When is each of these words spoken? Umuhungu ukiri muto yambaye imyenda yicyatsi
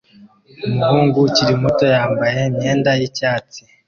Umuhungu 0.67 1.15
ukiri 1.27 1.53
muto 1.61 1.85
yambaye 1.95 2.39
imyenda 2.49 2.89
yicyatsi 2.99 3.59